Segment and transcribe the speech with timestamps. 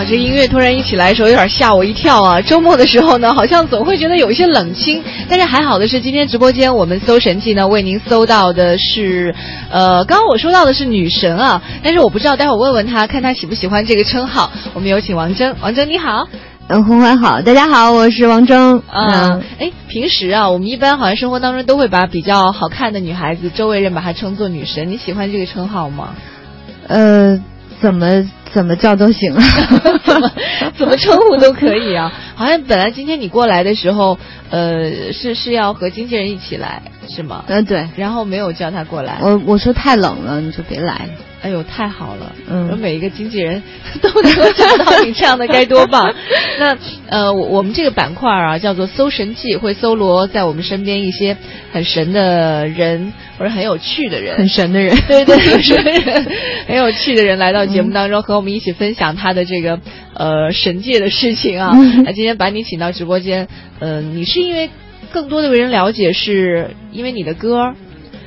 [0.00, 2.40] 哇，这音乐突然一起来的时候，有点吓我一跳啊！
[2.40, 9.34] 周末的时候呢，好像总会觉得有一些冷清，但是还好的是，今天直播间我们搜神器呢，为您搜到的是，
[9.70, 14.50] 呃，刚刚我说到的是女神啊，但是我不知道，待会儿问问她，看她喜不喜欢这个称号。
[14.72, 16.26] 我们有请王铮，王铮你好，
[16.68, 18.80] 嗯，红欢好，大家好，我是王铮。
[18.90, 26.14] 嗯，哎，平时啊，我们一般好像生活当中都会把比较好看的女孩子，周围人把她称作女神，你喜欢这个称号吗？
[26.88, 27.38] 呃，
[27.82, 28.26] 怎么？
[28.52, 29.32] 怎么叫都行，
[30.04, 30.30] 怎 么
[30.76, 32.12] 怎么称呼都可以啊。
[32.34, 34.18] 好像本来今天你过来的时候，
[34.50, 37.44] 呃，是是要和经纪人一起来，是吗？
[37.48, 37.88] 嗯，对。
[37.96, 39.18] 然后没有叫他过来。
[39.22, 41.08] 我我说太冷了，你就别来。
[41.42, 42.34] 哎呦，太好了！
[42.48, 43.62] 嗯，每一个经纪人
[44.02, 46.14] 都能够找到你这样的，该多棒！
[46.60, 46.76] 那
[47.08, 51.36] 呃，我我们这个板块啊，叫做搜神记，会搜罗在我们身边一些
[51.72, 56.26] 很神的人或者很有趣的人，很神的人，对 对，很神的人，
[56.68, 59.80] 很有趣的人来到节目当中，和我们一起分享他的这个
[60.12, 61.72] 呃神界的事情啊。
[62.04, 64.68] 那今天把你请到直播间，呃，你是因为
[65.10, 67.74] 更多的为人了解，是因为你的歌，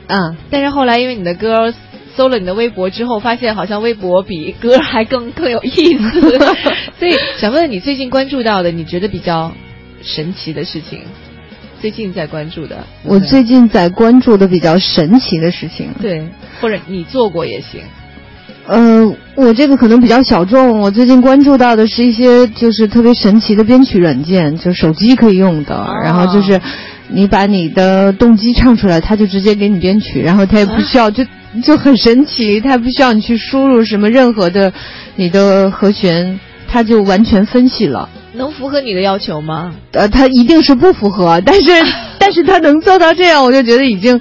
[0.07, 1.71] 嗯，但是后来因为你的歌。
[2.15, 6.21] 搜了你的微博之后，发现好像微博比歌还更更有意思，
[6.99, 9.51] 所以想问问你最近关注到的，你觉得比较
[10.01, 10.99] 神奇的事情，
[11.81, 12.85] 最近在关注的。
[13.03, 16.23] 我最近在关注的比较神奇的事情，对，
[16.61, 17.81] 或者你做过也行。
[18.65, 26.61] 呃，我这个可能比较小众，我最近关注到的是一些就是特别神奇的编曲软件，就手机可以用的，然后就是
[27.09, 31.25] 你把你的动机唱出来，它就直接给你编曲，然后它也不需要就。
[31.63, 34.73] 就很神奇，它不需要你去输入什么任何的
[35.15, 38.09] 你的和弦，它就完全分析了。
[38.33, 39.75] 能符合你的要求吗？
[39.91, 41.71] 呃，它一定是不符合， 但是
[42.17, 44.19] 但是它能做到这样，我就觉得已经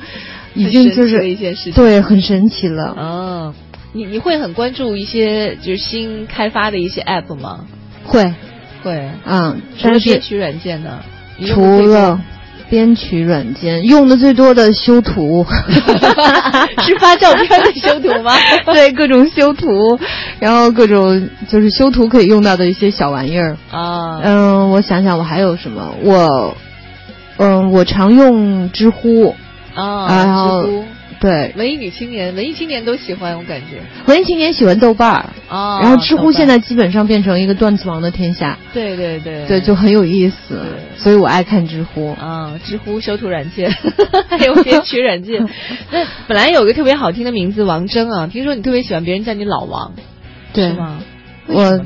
[0.55, 2.95] 已经就是一件事情，对，很神奇了。
[2.99, 3.55] 嗯，
[3.93, 7.65] 你你会很关注一些就是新开发的一些 app 吗？
[8.05, 8.23] 会
[8.83, 10.99] 会，嗯，除了编曲软件呢？
[11.47, 12.21] 除了。
[12.73, 15.45] 编曲软件用的最多的修图，
[16.81, 18.33] 是发照片的修图吗？
[18.65, 19.69] 对，各种修图，
[20.41, 24.21] 然后各种就是修图可以用到的一些小玩意儿啊。
[24.23, 25.95] 嗯，我想想，我还有什么？
[26.03, 26.57] 我，
[27.37, 29.37] 嗯，我常用知乎
[29.75, 30.67] 啊，然后。
[31.23, 33.81] 对，文艺女青年，文艺青年都喜欢，我感觉。
[34.07, 38.59] 文艺青年喜欢豆瓣儿啊，然后知乎现在基本上变成一个段子王的天下。
[38.75, 40.61] 对对对，对，就很有意思，
[40.99, 42.59] 所以我爱看知乎啊。
[42.65, 43.71] 知乎修图软件，
[44.29, 45.49] 还有编曲软件。
[45.93, 49.93] 那本来有个特别好听的名字王铮啊，听说你特别喜欢别人叫你老王，
[50.53, 50.99] 对吗？
[51.47, 51.81] 我。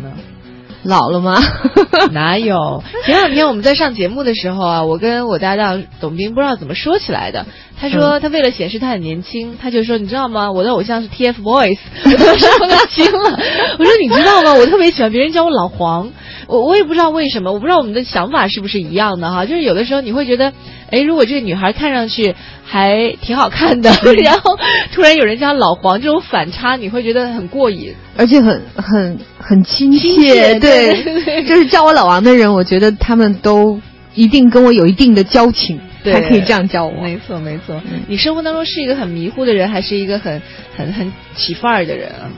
[0.84, 1.34] 老了吗？
[2.12, 2.84] 哪有？
[3.06, 7.44] 前两天我们在上节目的时候啊，我跟我搭档董斌不知道怎么说起来的。
[7.78, 10.50] 他说他为了显示他很年轻，他就说你知道吗？
[10.50, 13.38] 我的偶像是 TFBOYS，我 当时我都惊了。
[13.78, 14.54] 我说你知道吗？
[14.54, 16.10] 我特别喜欢别人叫我老黄。
[16.48, 19.44] 我我也不知道为什么，我不知道我们的想法是不是一样的哈。
[19.44, 20.52] 就是有的时候你会觉得，
[20.90, 22.34] 哎，如果这个女孩看上去
[22.64, 23.90] 还挺好看的，
[24.22, 24.56] 然后
[24.94, 30.58] 突然有人叫老黄，这种反差你会觉得很过瘾，而且很很很亲切。
[30.60, 33.80] 对，就是叫我老王的人，我觉得他们都
[34.14, 35.80] 一定跟我有一定的交情，
[36.12, 37.02] 才可以这样叫我。
[37.02, 40.40] 没错没错，你生活当中是一个很迷糊的人，还是一个很
[40.76, 42.30] 很很起范儿的人啊？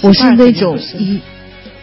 [0.00, 1.20] 我是那种一。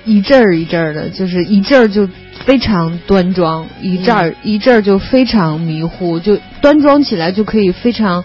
[0.07, 2.07] 一阵儿一阵儿的，就是一阵儿就
[2.45, 8.23] 非常端庄，一阵儿一阵儿就非常迷糊，就端庄起来就可以非常，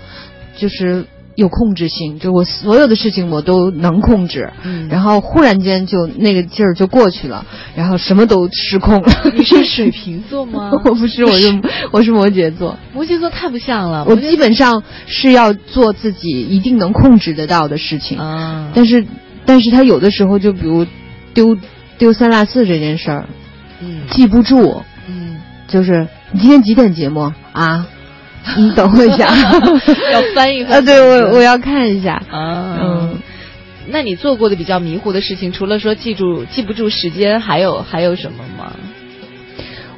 [0.55, 1.07] 就是
[1.41, 9.13] 有控制性，就我所有的事情我都能控制，嗯然后忽然间就那个劲儿就过去了，然后什么都失控了。
[9.35, 10.71] 你是水瓶座吗？
[10.85, 11.61] 我不是，我是
[11.93, 12.77] 我是摩羯座。
[12.93, 14.05] 摩羯座太不像了。
[14.07, 19.05] 我基本上是要做自己一定能控制得到的事情，啊但是
[19.47, 20.87] 但是他有的时候就比如。
[21.33, 21.57] 丢
[21.97, 23.29] 丢三落四这件事儿，
[23.81, 27.87] 嗯，记不住，嗯，就是你今天几点节目啊？
[28.57, 29.29] 你等我一下，
[30.13, 30.81] 要翻一翻啊！
[30.81, 32.79] 对我我要看一下啊。
[32.81, 33.19] 嗯，
[33.89, 38.73] 那你做过的比较迷糊的事情，除了说记住记不住时间，还有还有什么吗？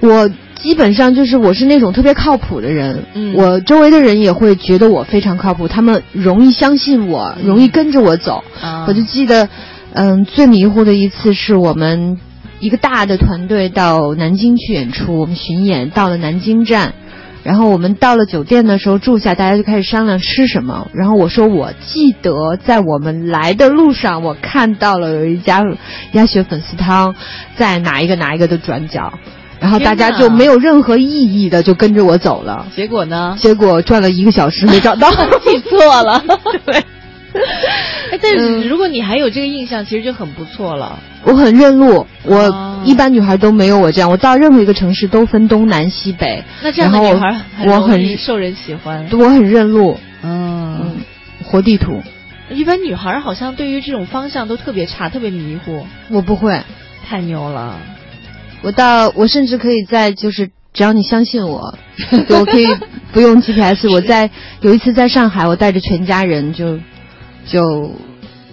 [0.00, 8.42] 我基本上就是我是那种特别靠谱的人，嗯，我周围的人也会觉得我非常靠谱，他们容易相信我，容易跟着我走。
[8.86, 9.48] 我就记得。
[9.94, 12.18] 嗯，最迷糊的一次是我们
[12.60, 16.94] 一个大的团队到南京去演出，我们巡演到了南京站，
[17.42, 20.88] 然后我们到了酒店的时候住下，大家就开始商量吃什么。
[20.92, 25.64] 然后我说，我记得在我们来的路上，我看到了有一家
[26.12, 27.14] 鸭血粉丝汤
[27.56, 29.12] 在哪一个哪一个的转角，
[29.58, 32.66] 然后大家就没有任何意义的就跟着我走了。
[32.76, 33.36] 结果呢？
[33.40, 35.10] 结果转了一个小时没找到，
[35.44, 36.22] 记错了。
[36.64, 36.84] 对。
[38.12, 40.98] 哎，但是如果你还有这个印象，其实就很不错了。
[41.24, 44.10] 我很认路，我一般女孩都没有我这样。
[44.10, 46.42] 我到任何一个城市都分东南西北。
[46.62, 49.08] 那这样的女孩，我很受人喜欢。
[49.12, 50.96] 我很认路，嗯，
[51.44, 52.02] 活地图。
[52.50, 55.86] 一般女孩好像对于这种方向都特别差，特别迷糊。
[56.10, 56.60] 我不会，
[57.08, 57.78] 太牛了。
[58.62, 61.78] 我到我甚至可以在就是只要你相信我，
[62.28, 62.66] 我可以
[63.12, 63.88] 不用 GPS。
[63.88, 64.30] 我在
[64.60, 66.78] 有一次在上海，我带着全家人就
[67.46, 67.90] 就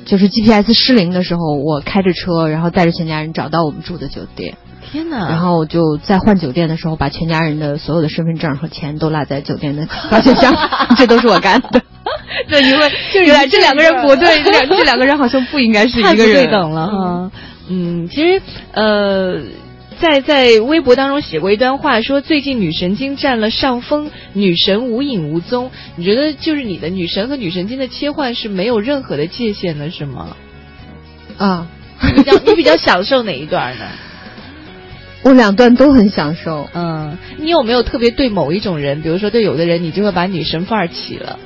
[0.05, 4.57] 就是 GPS 失灵的时候，我开着车，然后带着全家人找到我们住的酒店。
[4.91, 5.29] 天哪！
[5.29, 10.53] 然后我就在换酒店的时候，把全家人的所有的身份证和钱都落在酒店的保险箱，
[10.97, 11.81] 这都是我干的。
[12.49, 16.33] 这因为 就是这两个人不对，这两这两个人好像不应该是一个人。
[16.33, 17.31] 对等了哈。
[17.69, 18.41] 嗯，其实
[18.73, 19.39] 呃。
[19.99, 25.71] 在在微博当中写过一段话，说最近女神经占了上风，女神无影无踪。
[25.97, 30.37] 你觉得就是你的女神和女神经的切换是没有任何的界限的，是吗？
[31.37, 31.67] 啊，
[32.15, 33.85] 比较你比较享受哪一段呢？
[35.23, 36.69] 我两段都很享受。
[36.73, 41.37] 嗯，你有没有特别对某一种人，比如说对有的人，你就会把女神范儿起了，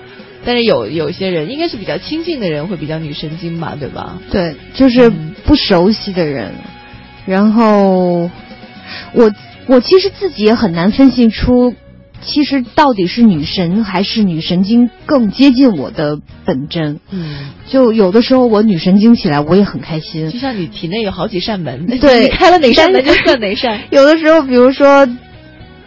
[0.45, 4.19] 但是有有些人，应该是比较亲近的人会比较女神经吧，对吧？
[4.31, 5.09] 对，就是
[5.43, 6.53] 不熟悉的人，
[7.25, 8.29] 然后。
[9.13, 9.31] 我
[9.65, 11.73] 我其实自己也很难分析出，
[12.21, 16.99] 其实到底是女神还是女神经更接近我的本真。
[17.09, 20.29] 嗯，就有的时候我女神经起来，我也很开心。
[20.29, 23.79] 就像你体内有好几扇门，对，你开了哪扇门就算哪扇。
[23.89, 25.07] 有的时候，比如说，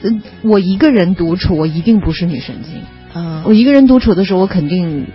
[0.03, 2.81] 嗯，我一个人独处，我一定不是女神经。
[3.15, 5.07] 嗯，我一个人独处的时候，我肯定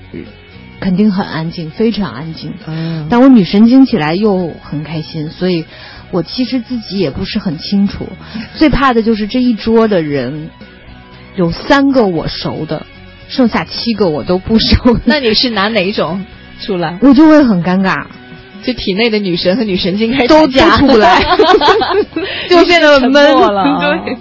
[0.80, 2.54] 肯定很安静，非常安静。
[2.68, 5.66] 嗯，但我女神经起来又很开心，所以。
[6.12, 8.08] 我其实自己也不是很清楚，
[8.56, 10.50] 最怕的就是这一桌的人，
[11.36, 12.86] 有三个我熟的，
[13.30, 14.98] 剩下七个我都不熟。
[15.06, 16.26] 那你是拿哪一种
[16.60, 16.98] 出来？
[17.02, 18.06] 我就会很尴尬，
[18.64, 21.24] 就体内的女神和女神经开始都出不来，
[22.50, 23.80] 就变得闷了。
[24.04, 24.18] 对，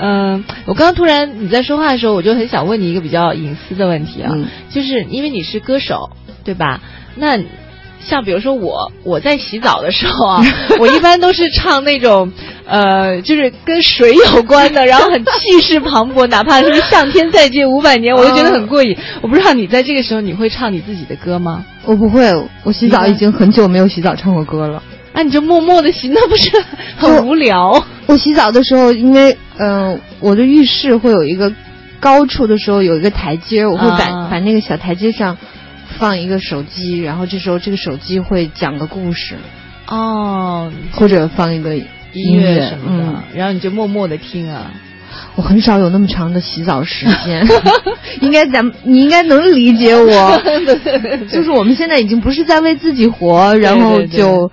[0.00, 4.30] 嗯，我刚刚突然你在说话的时候，我就很想问你一个比较隐私的问题啊，
[4.70, 6.10] 就是因为你是歌手，
[6.44, 6.80] 对吧？
[7.16, 7.38] 那。
[8.00, 10.42] 像比如说我，我在洗澡的时候啊，
[10.78, 12.30] 我一般都是唱那种，
[12.66, 18.96] 呃，就是跟水有关的，然后很气势磅礴，哪怕是向天再借五百年，我都觉得很过瘾。
[19.20, 21.64] 我不知道你在这个时候你会唱你自己的歌吗？
[21.84, 22.32] 我不会，
[22.64, 24.82] 我洗澡已经很久没有洗澡唱过歌了。
[25.12, 26.50] 那你就默默的洗，那不是
[26.96, 27.84] 很无聊？
[28.06, 31.52] 我洗澡的时候，因为嗯，我的浴室会有一个
[31.98, 35.36] 高处的时候有一个台阶，我会把把那个小台阶上。
[35.98, 39.36] 放一个手机，然后这时候这个手机会讲个故事，
[39.86, 44.70] 哦，或者放一个音乐什么的，然后你就默默的听啊。
[45.34, 47.46] 我很少有那么长的洗澡时间，
[48.20, 50.40] 应该咱们你应该能理解我，
[51.30, 54.50] 就是我们现在已经不是在为自己活，然后就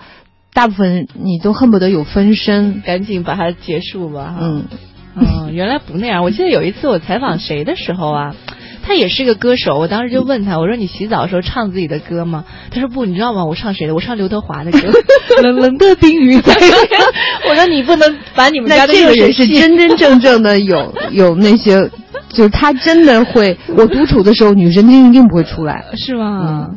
[0.53, 4.35] 大部分你都恨不得有分身，赶紧把它结束吧。
[4.39, 4.65] 嗯
[5.17, 6.23] 嗯，原来不那样。
[6.23, 8.35] 我记得有一次我采访谁的时候啊。
[8.85, 12.45] 他也是个歌手，我当时就问他，我说你洗澡的时候唱自己的歌吗？
[12.69, 13.43] 他说不，你知道吗？
[13.43, 13.95] 我唱谁的？
[13.95, 14.79] 我唱刘德华的歌，
[15.41, 16.53] 冷冷的冰雨在。
[17.49, 21.89] 我说你不能把你们家的这个人是真真正正的有 有那些，
[22.29, 23.57] 就是他真的会。
[23.75, 26.69] 我独处的时候，女神经一定不会出来，是吗？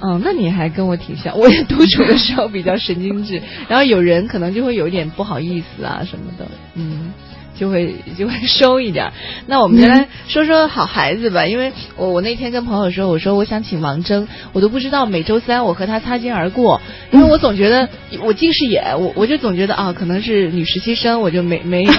[0.00, 1.36] 嗯，那你还跟我挺像。
[1.36, 7.12] 我也独处的时候比较神经质，然后有人可能就会有一点不好意思啊什么的，嗯。
[7.58, 9.12] 就会 就会收一点
[9.46, 17.88] 那我们先来说说好孩子吧，因为我我那天跟朋友说，我说我想请王铮，我都不知道每周三我和他擦肩而过，因为我总觉得
[18.22, 21.92] 我近视眼，我我就总觉得啊，可能是女实习生，我就没没没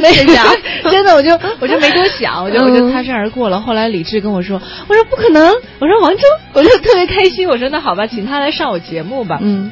[0.00, 0.46] 没 想，
[0.90, 3.60] 真的我就我就没多想，我就我就擦身而过了。
[3.60, 6.20] 后来李志跟我说，我说不可能，我说王铮，
[6.52, 9.38] 我就特别开心，我说那好吧，请他来上我节目吧。
[9.40, 9.70] 嗯。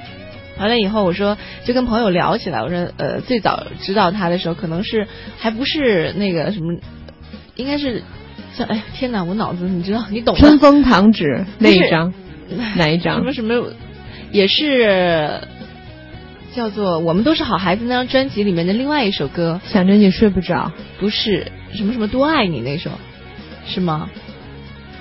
[0.60, 6.78] 完了以后，我说就跟朋友聊起来，我说呃，最早知道他的时候，可能是还不是那个什么，
[7.56, 8.02] 应该是
[8.54, 12.12] 像哎天哪，我脑子你知道你懂春风堂纸那一张，
[12.76, 13.16] 哪一张？
[13.16, 13.72] 什么什么，
[14.30, 15.40] 也是
[16.54, 22.90] 叫做我们都是好孩子那张专辑里面的另外一首歌，想着你睡不着，不是什么什么多爱你那首，
[23.66, 24.10] 是吗？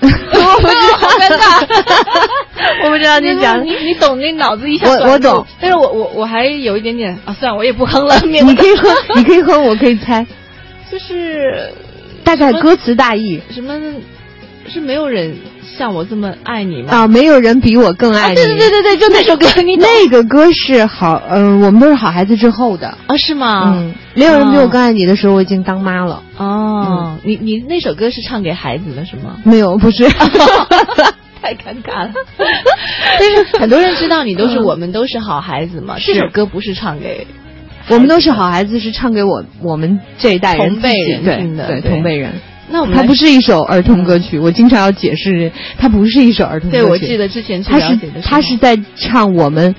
[0.00, 0.08] 我
[0.60, 2.29] 不知道，真的，
[2.84, 8.18] 我不知道你讲，你你懂，那脑子一下我我懂，但是我我我还有一点点啊，算了，我也不哼了。
[8.24, 10.24] 你可以哼，你可以哼，我可以猜，
[10.90, 11.72] 就是
[12.24, 13.74] 大概歌词大意什么，
[14.68, 15.36] 是没有人。
[15.78, 16.88] 像我这么爱你吗？
[16.90, 18.34] 啊，没有人比我更爱你。
[18.34, 23.72] 对对对对对，就那首歌，你那个歌是好，嗯，我们都是好孩子之后的啊，是吗？
[23.78, 26.22] 嗯，没有人比我更爱你的时候，我已经当妈了。
[26.36, 29.36] 哦，你你那首歌是唱给孩子的是吗？
[29.44, 30.04] 没有，不是。
[31.40, 32.12] 太尴尬了。
[33.18, 37.26] 但是很多人知道你都是我们都是好孩子嘛，这首歌不是唱给
[37.88, 42.32] 我们都是好孩子，是唱给我我们这一代人同辈人听的，对同辈人。
[42.72, 46.82] 那我们它不是一首儿童歌曲，我经常要解释，它不是一首儿童歌曲。
[46.82, 49.74] 对，我记得之前他是他是在唱我们。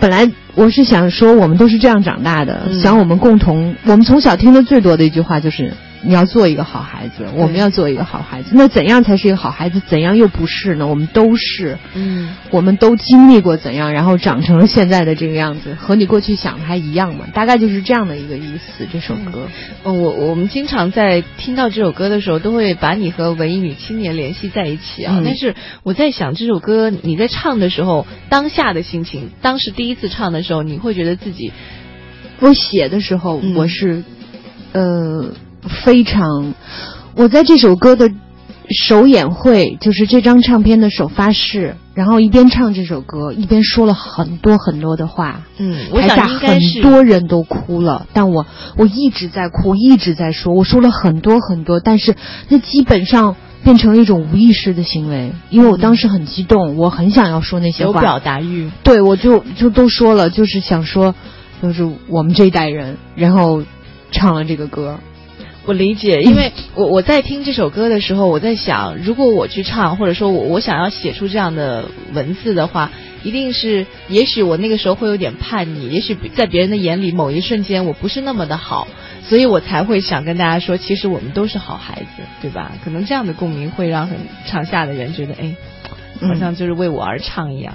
[0.00, 5.72] 本来我是想说，我们都是这样长大的，想我们共同，我们从小听的最多的一句话就是。
[6.02, 8.52] 你要做一个好孩子，我们要做一个好孩子。
[8.54, 9.80] 那怎样才是一个好孩子？
[9.86, 10.86] 怎样又不是呢？
[10.86, 17.26] 我们都是，嗯，我们都经历过怎样，然后长成了现在的这个样子，和你过去想的还一样吗？
[17.34, 18.86] 大概就是这样的一个意思。
[18.92, 19.48] 这首歌，
[19.84, 25.20] 嗯，我我们经常在听到这首歌的时候，都会把你和文艺女青年联系在一起啊。
[25.24, 31.52] 但是我在想，这首歌你在唱的时候，当下的心情，当时第一次唱的时候，你会觉得自己，
[32.38, 34.04] 我写的时候，我是，
[34.72, 35.32] 呃。
[35.84, 36.54] 非常，
[37.14, 38.10] 我在这首歌的
[38.70, 45.42] 首演会，就是这张唱片的首发式，然后一边唱这首歌，一边说了很多很多的话。
[45.56, 48.46] 嗯，台下很多人都哭了，但我
[48.76, 52.14] 我一直在哭，一直在说，我说了很多很多，但是
[52.48, 58.70] 那基本上变成了一种无意识的行为，因为我当时很激动，我很想要说那些话，有表达欲。
[58.82, 61.14] 对，我就就都说了，就是想说，
[61.62, 63.62] 就是我们这一代人，然后
[64.12, 65.00] 唱了这个歌。
[65.68, 71.84] 我理解，因为我我在听这首歌的时候，我在想，如果我去唱，或者说我我想要写出这样的
[72.14, 72.90] 文字的话，
[73.22, 78.88] 一定是，也许我那个时候会有点叛逆，也许在别人的眼里，某一瞬间我不是那么的好，
[79.24, 82.72] 所以我才会想跟大家说，其实我们都是好孩子，对吧？
[82.82, 85.54] 可能这样的共鸣会让很场下的人觉得，哎，
[86.26, 87.74] 好像就是为我而唱一样。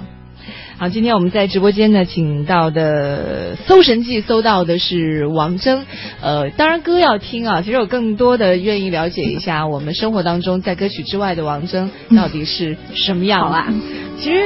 [0.76, 5.82] 好，今天我们在直播间呢，请到的搜神记搜到的是王铮，
[6.20, 13.40] 呃，当然歌要听啊，其实我更多的愿意了解一下我们生活当中在歌曲之外的王铮到底是什么样。
[13.48, 13.72] 啊？
[14.18, 14.42] 其实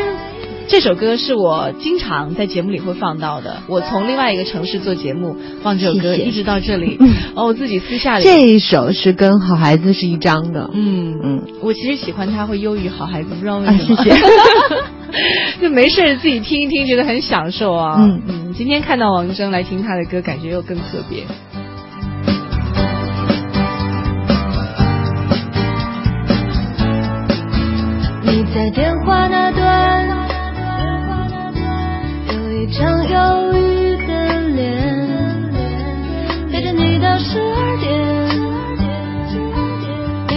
[0.69, 6.99] 这首歌是我经常在节目里会放到的，我从另外一个城市做节目放这首歌，一直到这里，
[7.35, 8.25] 哦，我自己私下里。
[8.25, 11.19] 这一首是跟好孩子是一张的，嗯。
[11.25, 14.05] 嗯，我其实喜欢它会优于好孩子，不知道为什么。
[14.05, 14.17] 谢谢。
[15.61, 17.97] 就没事自己听一听，觉得很享受啊。
[17.99, 21.25] 嗯嗯，今天看到王铮来听他的歌，感觉又更特别。
[28.23, 30.07] 你在电话那端，
[32.29, 34.67] 有一张忧郁的脸，
[36.51, 37.89] 陪着你到十二点，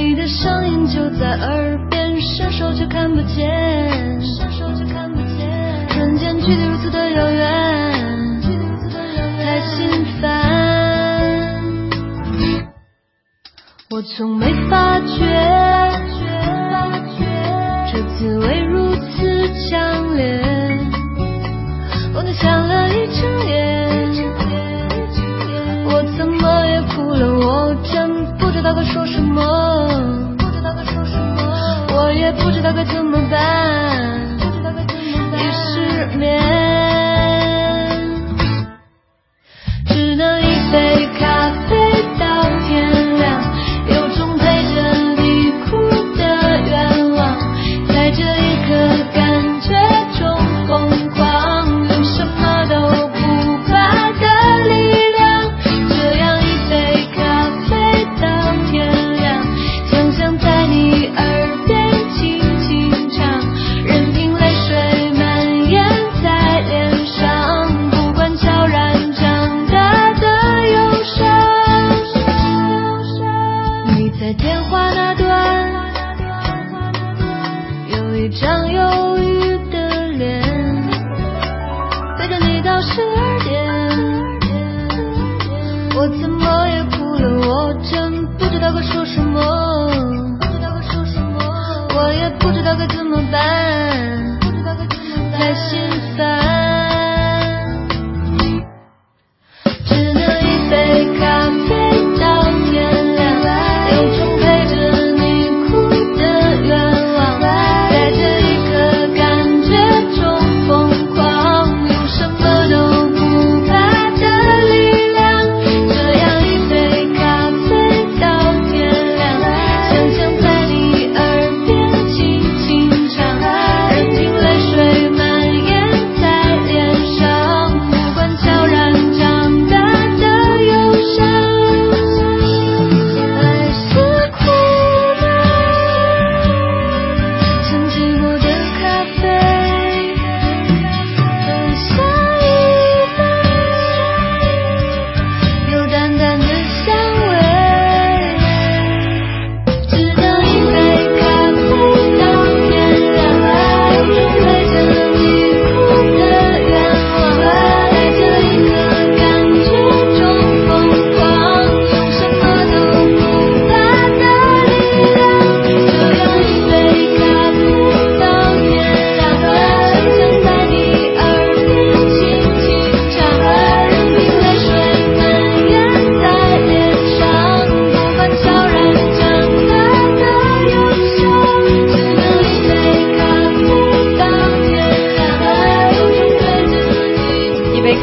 [0.04, 4.11] 你的声音就在耳边，伸手却看不见。
[14.02, 15.14] 我从没发觉，
[17.92, 20.42] 这滋味如此强烈。
[22.16, 23.54] 我只想了一整夜，
[25.86, 27.32] 我怎么也哭了？
[27.46, 29.40] 我真不知道该说什么，
[31.94, 33.20] 我也不知道该怎么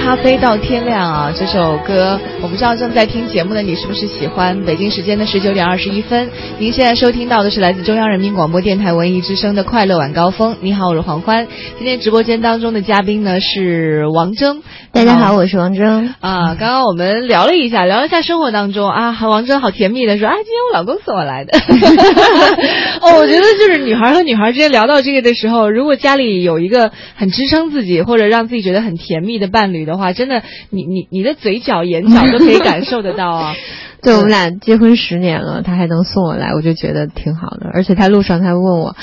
[0.09, 1.31] 咖啡到天亮啊！
[1.37, 4.65] 这首歌我不知道正在听节目的你是不是喜欢。
[4.65, 10.57] 北京时间的十九点二十一分，您现在收听到的是来自中央人民广播电台文艺之声的快乐晚高峰。
[10.63, 11.47] 你好，我是黄欢。
[11.77, 14.63] 今天直播间当中的嘉宾呢是王铮。
[14.93, 16.09] 大家好，我是王铮。
[16.21, 21.53] 啊，刚刚我们聊了一下，聊了一下生活当中啊，王铮好甜蜜的说啊，今天我老公送我来的。
[23.03, 33.55] 哦，我觉得就是女孩和女孩之间聊到这个的时候，如果家里有一个很支撑自己或者让自己觉得很甜蜜的伴侣的话，真的，你你你的嘴角眼角都可以感受得到啊。
[34.01, 37.69] 对我们俩结婚十年了，他还能送我来，我就觉得挺好的。
[37.75, 38.97] 而且他路上他问我，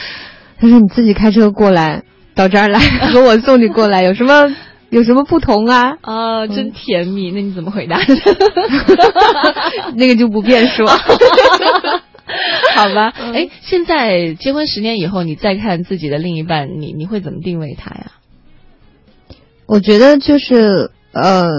[0.60, 2.80] 他说你自己开车过来到这儿来，
[3.12, 4.56] 和我送你过来有什么
[4.90, 5.98] 有什么不同啊？
[6.02, 7.30] 啊，真甜蜜。
[7.32, 8.00] 那你怎么回答？
[9.96, 10.88] 那个就不便说。
[12.74, 13.14] 好吧。
[13.34, 18.12] 哎，现在结婚十年以后，你再看自己的另一半，你你会怎么定位他呀？
[19.68, 21.50] 我觉得就是呃，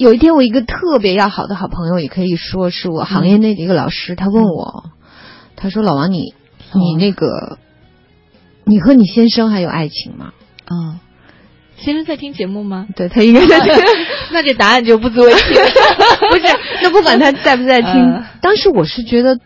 [0.00, 4.84] 有一天我一个特别要好的好朋友，也可以说是我行业内的一个老师，他问我，
[5.56, 6.32] 他说：“老王，你
[6.72, 7.58] 你那个，
[8.64, 10.32] 你和你先生还有爱情吗？”
[10.72, 10.98] 嗯，
[11.76, 12.88] 先生在听节目吗？
[12.96, 13.74] 对他应该在听，
[14.32, 15.42] 那这答案就不足为奇。
[16.30, 16.46] 不是，
[16.82, 19.38] 那不管他在不在听，当时我是觉得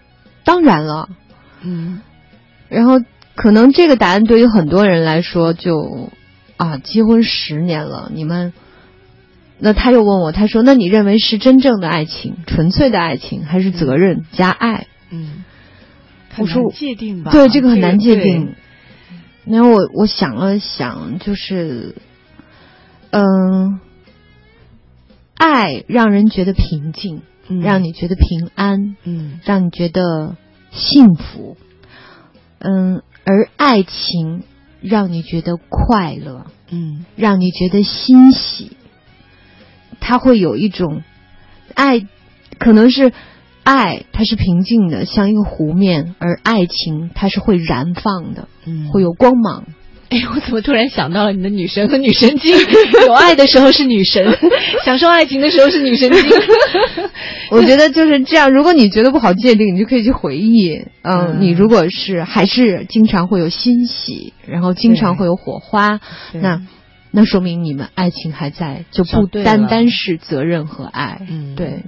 [0.44, 1.08] 当然了，
[1.62, 2.00] 嗯，
[2.68, 3.00] 然后
[3.34, 6.10] 可能这个答案对于很多人来说就。
[6.56, 8.52] 啊，结婚十年了，你们，
[9.58, 15.44] 那他又问我，他说：“那你认为是真正的爱情，纯粹的爱情，还是责任加爱？”嗯，
[16.38, 18.54] 我说界定吧，对这个很难界定。
[19.44, 21.94] 然后我我想了想，就是，
[23.10, 23.80] 嗯，
[25.34, 27.22] 爱让人觉得平静，
[27.62, 30.36] 让你觉得平安，嗯，让你觉得
[30.72, 31.56] 幸福，
[32.58, 34.42] 嗯，而爱情。
[34.86, 38.76] 让你觉得快乐，嗯，让你觉得欣喜，
[40.06, 41.02] 它会有一种
[41.74, 42.06] 爱，
[42.58, 43.10] 可能是
[43.62, 49.64] 爱，它是平静的，像一个湖面，而爱情它是会燃放的，嗯，会有光芒。
[50.10, 52.54] 哎，我怎么突然想到了你的女神和女神经？
[53.08, 54.36] 有爱的时候是女神，
[54.84, 56.22] 享受爱情的时候是女神经。
[57.50, 58.52] 我觉得就是这样。
[58.52, 60.84] 如果你觉得不好界定，你就可以去回忆。
[61.02, 66.00] 嗯，你如果是还是经常会有欣喜，然后经常会有火花，
[66.34, 66.60] 那
[67.16, 71.20] 那说明你们爱情还在，就不单单是责任和爱。
[71.28, 71.84] 嗯，对。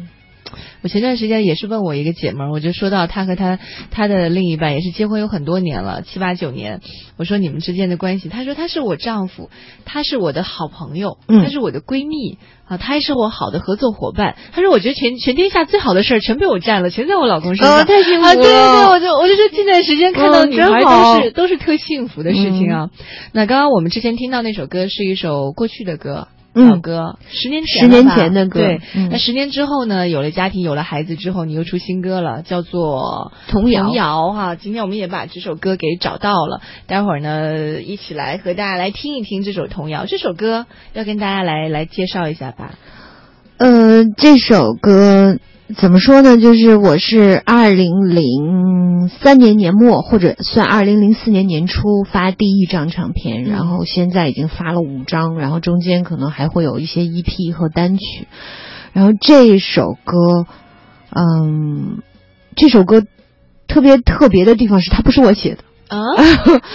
[0.83, 3.59] 我前段时间也是问我一个姐们儿，我就说到她和她
[3.91, 6.81] 她的另一半也是结婚有很多年了，七八九年。
[7.17, 9.51] 我说你们之间的关系，她说他是我丈夫，
[9.85, 14.37] 她是我的好朋友，她是我的闺蜜啊，他还是我好的合作伙伴。
[14.53, 17.87] 她说我觉得全全天下最好的事儿全被我占了，全在我老公身上。
[17.87, 18.35] 太幸福了！
[18.35, 22.91] 对对对，我就我就说近段时间看到女孩都是都是特幸福的事情啊。
[23.33, 26.29] 那刚刚我们之前听到那首歌是一首过去的歌。
[26.61, 28.61] 老歌，十年前十年前的歌。
[28.61, 30.09] 对，那十年之后呢？
[30.09, 33.85] 有了家庭，有了孩子之后，你又出新歌了，叫做童谣。
[33.85, 40.07] 童谣哈，今天我们也把这首歌给找到了，待会儿呢，一起来和大家来听一听这首童谣。
[40.07, 42.75] 这首歌要跟大家来来介绍一下吧。
[43.59, 45.39] 呃，这首歌。
[45.75, 46.37] 怎么说呢？
[46.39, 58.29] 就是我是二零零三年年末，或者算二零零四年年初发第一张唱片，然后现在已经发了五张，然后中间可能还会有一些 EP 和单曲。
[58.93, 60.47] 然后这首歌，
[61.11, 61.99] 嗯，
[62.55, 63.03] 这首歌
[63.67, 65.99] 特别特别的地方是它不是我写的啊，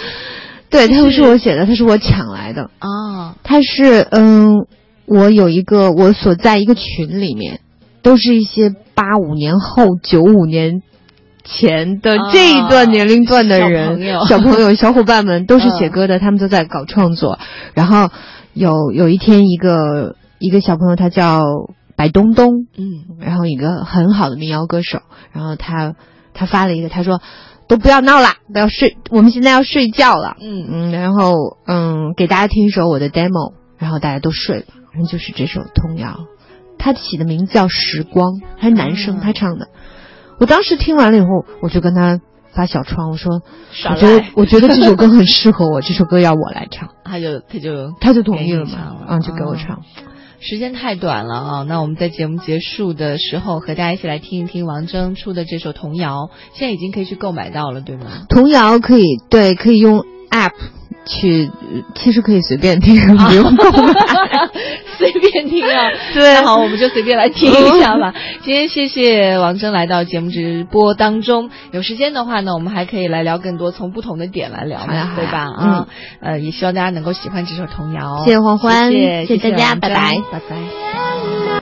[0.68, 4.66] 对，它不是我写的，它是我抢来的啊，它是嗯，
[5.06, 7.60] 我有一个我所在一个群里面。
[8.02, 10.82] 都是一些八五年后、九五年
[11.44, 17.38] 前的这一段年龄段的人，小朋友、 小伙伴们都是写歌的，他们都在搞创作。
[17.74, 18.10] 然后
[18.52, 21.42] 有有一天，一个一个小朋友，他叫
[21.96, 25.00] 白东东，嗯，然后一个很好的民谣歌手，
[25.32, 25.94] 然后他
[26.34, 27.20] 他发了一个，他说
[27.68, 30.66] 都不要闹了，都要睡，我们现在要睡觉了，嗯。
[30.68, 31.34] 嗯，然后
[31.66, 36.18] 嗯，给大家听一首我的 demo，然后大家都睡了，反正就是这首童谣。
[36.82, 39.68] 他起的名字叫时光，还是男生他唱的。
[40.40, 42.18] 我当时听完了以后，我就跟他
[42.52, 43.40] 发小窗，我说
[43.88, 46.88] ：“我觉得我觉得这首歌很适合我，这首歌要我来唱。
[47.06, 49.82] ”他就他就他就同意了嘛，嗯，就给我唱。
[50.40, 56.30] 时间太短了啊，那我们在节目结束的时候，和大家一起来听一听王铮出的这首童谣。
[56.52, 58.26] 现在已经可以去购买到了，对吗？
[58.28, 60.50] 童谣可以对，可以用 App。
[61.04, 61.50] 去，
[61.94, 63.92] 其实可以随便听，不用购买，
[64.98, 65.90] 随便听啊。
[66.14, 68.14] 对，好，我们就随便来听一下吧。
[68.42, 75.40] 今天谢谢王铮来到节目直播当中，有时间的话呢，我们还可以来聊更多，从不同的点来聊嘛，对吧？
[75.40, 75.86] 啊，
[76.20, 78.22] 呃，也希望大家能够喜欢这首童谣。
[78.24, 81.52] 谢谢欢欢，谢谢大家，拜拜，拜拜。